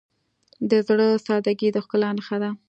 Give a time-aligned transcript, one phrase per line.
[0.69, 2.49] د زړه سادگی د ښکلا نښه ده.